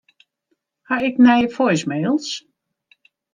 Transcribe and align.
Ha 0.87 0.95
ik 1.09 1.15
nije 1.25 1.49
voicemails? 1.55 2.27